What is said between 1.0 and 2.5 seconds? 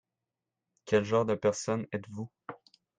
genre de personne êtes-vous?